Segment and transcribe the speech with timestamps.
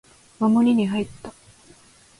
[0.39, 1.31] 守りに入った